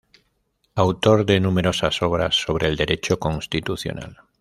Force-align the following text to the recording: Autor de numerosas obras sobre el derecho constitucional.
Autor 0.73 1.25
de 1.27 1.39
numerosas 1.39 2.01
obras 2.01 2.33
sobre 2.35 2.65
el 2.67 2.75
derecho 2.75 3.19
constitucional. 3.19 4.17